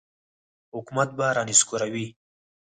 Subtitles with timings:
[0.75, 2.07] حکومت به را نسکوروي.